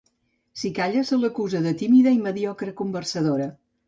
[0.61, 3.47] Si calla, se l'acusa de tímida i mediocre conversadora.